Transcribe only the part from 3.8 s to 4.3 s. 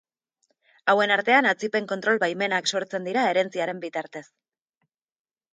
bitartez.